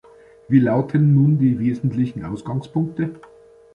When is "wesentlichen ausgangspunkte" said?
1.59-3.19